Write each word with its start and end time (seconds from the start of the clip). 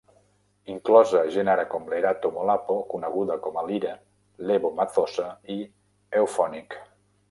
Inclosa 0.75 1.21
gent 1.35 1.51
com 1.73 1.85
ara 1.85 1.93
Lerato 1.97 2.33
Molapo, 2.39 2.79
coneguda 2.95 3.39
com 3.47 3.63
a 3.63 3.67
Lira, 3.71 3.95
Lebo 4.51 4.75
Mathosa 4.83 5.33
i 5.59 5.63
Euphonik. 6.23 6.85